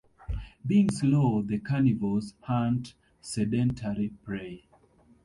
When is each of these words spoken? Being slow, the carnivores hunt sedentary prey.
Being 0.65 0.89
slow, 0.89 1.43
the 1.43 1.59
carnivores 1.59 2.33
hunt 2.41 2.95
sedentary 3.21 4.09
prey. 4.23 4.63